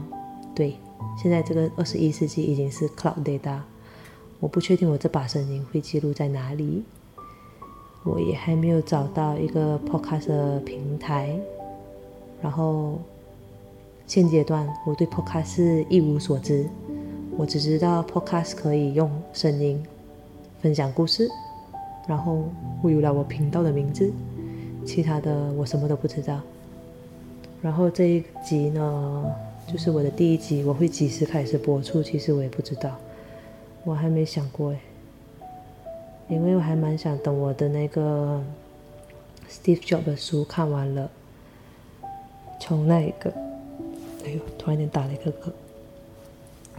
[0.55, 0.77] 对，
[1.17, 3.61] 现在这个二十一世纪已经是 cloud data。
[4.41, 6.83] 我不确定我这把声音会记录在哪里，
[8.07, 11.37] 我也还没有找到一个 podcast 的平台。
[12.41, 12.99] 然后
[14.07, 16.67] 现阶段我对 podcast 一无所知，
[17.37, 19.83] 我只知道 podcast 可以用声音
[20.61, 21.29] 分享故事，
[22.07, 22.45] 然后
[22.83, 24.13] 我有了我频道的名字，
[24.85, 26.41] 其他的我什么都不知道。
[27.61, 29.35] 然后这一集呢，
[29.67, 32.97] 就是我的第一集，我会几时开始播出，其实我也不知道。
[33.83, 34.81] 我还没想过哎，
[36.29, 38.43] 因为我还蛮想等我的那个
[39.49, 41.11] Steve Jobs 的书看完了，
[42.61, 43.31] 从那个，
[44.25, 45.53] 哎呦，突然间打了一个嗝，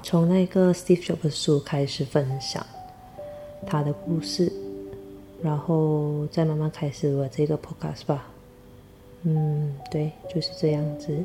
[0.04, 2.66] 从那个 Steve Jobs 的书开始分享
[3.66, 4.52] 他的故事，
[5.41, 8.28] 然后再慢慢开始我这个 Podcast 吧。
[9.24, 11.18] 嗯，对，就是这样子。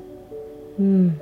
[0.77, 1.19] 嗯。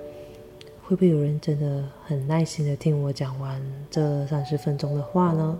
[0.83, 5.57] 会不会有人真的很耐心的听我讲完这三十分钟的话呢？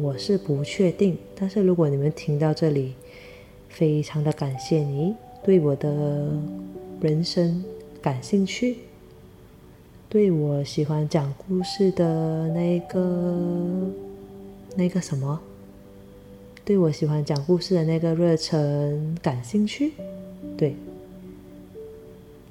[0.00, 1.16] 我是不确定。
[1.34, 2.94] 但是如果你们听到这里，
[3.68, 6.30] 非常的感谢你对我的
[7.00, 7.64] 人生
[8.00, 8.78] 感兴趣，
[10.08, 13.90] 对我喜欢讲故事的那个
[14.76, 15.40] 那个什么，
[16.64, 19.92] 对我喜欢讲故事的那个热忱感兴趣，
[20.56, 20.74] 对，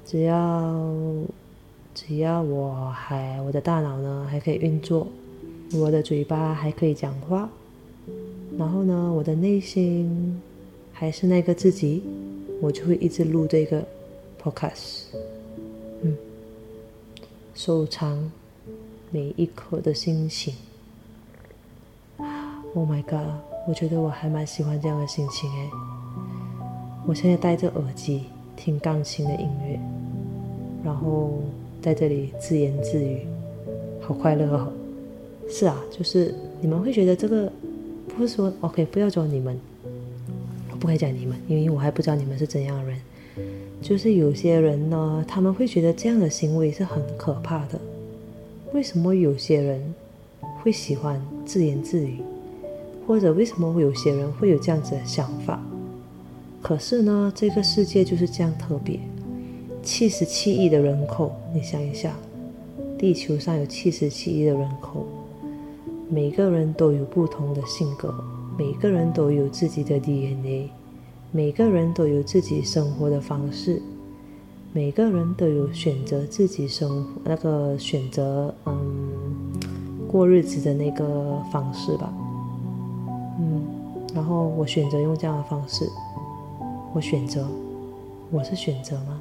[0.04, 0.84] 只要。
[1.96, 5.06] 只要我还我的大脑呢还可以运作，
[5.72, 7.48] 我的嘴巴还可以讲话，
[8.56, 10.40] 然后呢我的内心
[10.92, 12.02] 还是那个自己，
[12.60, 13.84] 我就会一直录这个
[14.42, 15.04] podcast，
[16.02, 16.16] 嗯，
[17.54, 18.30] 收藏
[19.10, 20.54] 每一刻的心情。
[22.74, 25.70] Oh my god，我觉得我还蛮喜欢这样的心情诶。
[27.06, 28.24] 我现在戴着耳机
[28.56, 29.80] 听钢琴的音乐，
[30.84, 31.40] 然后。
[31.84, 33.26] 在这里自言自语，
[34.00, 34.72] 好快乐哦！
[35.48, 37.50] 是啊，就是你们会觉得这个
[38.08, 39.58] 不是说 OK，不要说你们，
[40.70, 42.98] 我不会讲你们，因为我还不知道你们是怎样的人。
[43.82, 47.78] 就是有些人呢，他们会觉得这样的行为是很可怕的。
[48.72, 49.94] 为什么有些人
[50.62, 52.18] 会喜欢自言自语，
[53.06, 55.62] 或者为什么会有些人会有这样子的想法？
[56.62, 58.98] 可是呢，这个世界就是这样特别。
[59.82, 62.16] 七十七亿的人口，你想一下，
[62.98, 65.06] 地球上有七十七亿的人口，
[66.08, 68.14] 每个人都有不同的性格，
[68.58, 70.68] 每个人都有自己的 DNA，
[71.32, 73.80] 每个人都有自己生活的方式，
[74.72, 78.76] 每个人都有选择自己生那个选择嗯
[80.06, 82.12] 过日子的那个方式吧，
[83.40, 83.62] 嗯，
[84.14, 85.88] 然后我选择用这样的方式，
[86.92, 87.48] 我选择，
[88.30, 89.20] 我是选择吗？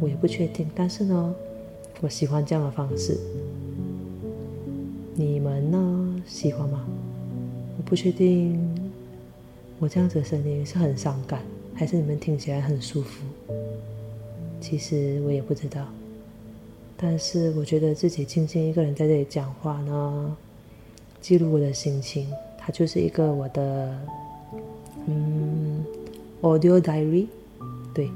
[0.00, 1.34] 我也不确定，但是呢，
[2.00, 3.16] 我喜欢这样的方式。
[5.14, 6.05] 你们呢？
[6.26, 6.84] 喜欢吗？
[7.78, 8.58] 我不确定，
[9.78, 11.40] 我这样子的声音是很伤感，
[11.74, 13.24] 还是你们听起来很舒服？
[14.60, 15.86] 其实我也不知道。
[16.96, 20.36] 但是我觉得自己静静一个人在这里讲话呢，
[21.20, 22.26] 记录我的心情，
[22.58, 23.98] 它就是一个我的
[25.06, 25.84] 嗯
[26.42, 27.26] ，audio diary，
[27.94, 28.10] 对。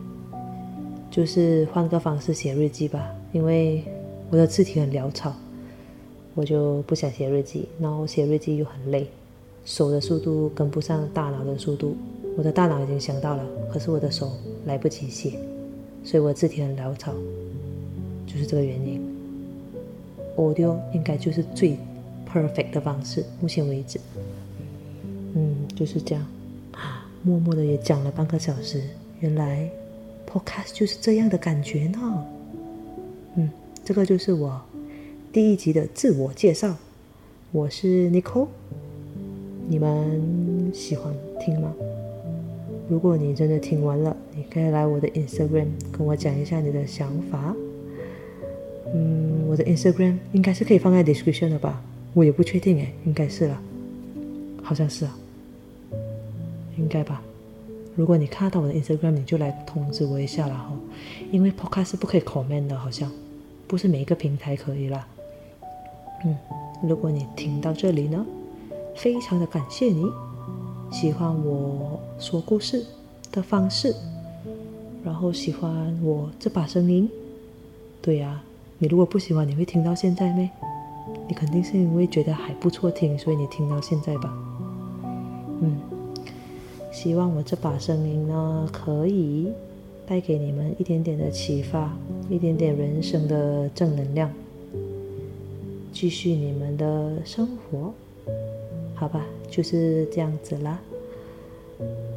[1.11, 3.85] 就是换个方式写日记吧，因为
[4.31, 5.35] 我的字体很潦草，
[6.35, 7.69] 我就不想写日记。
[7.79, 9.07] 然后写日记又很累，
[9.65, 11.97] 手的速度跟不上大脑的速度。
[12.37, 14.33] 我的大脑已经想到了，可是我的手
[14.67, 15.39] 来不及写，
[16.05, 17.13] 所以我字体很潦草，
[18.27, 19.03] 就是这个原因。
[20.37, 21.77] Audio 应该就是最
[22.33, 24.01] perfect 的方式，目前为止。
[25.35, 26.27] 嗯，就是这样，
[27.23, 28.83] 默默的也讲了半个小时，
[29.21, 29.69] 原来。
[30.33, 32.25] Podcast 就是这样的感觉呢。
[33.35, 33.51] 嗯，
[33.85, 34.63] 这个就是我
[35.33, 36.77] 第一集的自我介绍。
[37.53, 38.49] 我是 Nicole，
[39.69, 41.73] 你们喜欢听吗？
[42.89, 47.55] 如果你真的听完了，你可以来我的 Instagram 跟我讲一下你的想法。
[48.93, 51.81] 嗯，我的 Instagram 应该是可以放在 description 的吧？
[52.13, 53.63] 我也不确定诶，应该是了，
[54.65, 55.17] 好像是啊，
[56.77, 57.23] 应该吧。
[57.95, 60.73] 如果你看到我的 Instagram，你就来通知我一下了哈，
[61.31, 63.09] 因为 Podcast 是不可以 comment 的，好像
[63.69, 65.07] 不是每一个平台可以啦。
[66.25, 66.37] 嗯，
[66.83, 68.25] 如果你听到这里呢，
[68.95, 70.05] 非常的感谢你，
[70.91, 72.85] 喜欢我说故事
[73.33, 73.95] 的方式，
[75.03, 77.09] 然后喜欢我这把声音。
[78.03, 78.43] 对呀，
[78.79, 80.51] 你如果不喜欢，你会听到现在没？
[81.27, 84.33] 你肯定是因为觉得还不错听，所以你听到现在吧。
[85.63, 85.81] 嗯，
[86.93, 89.49] 希望我这把声音呢，可以
[90.07, 91.97] 带给你们一点点的启发，
[92.29, 94.31] 一点点人生的正能量，
[96.01, 97.93] 继续你们的生活，
[98.95, 99.23] 好吧？
[99.51, 100.81] 就是这样子啦。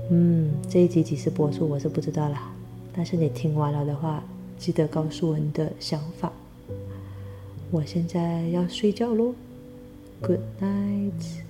[0.09, 2.49] 嗯，这一集几时播出我是不知道啦，
[2.95, 4.23] 但是你听完了的话，
[4.57, 6.31] 记得告诉我你的想法。
[7.71, 9.35] 我现在要睡觉喽
[10.21, 11.42] ，Good night。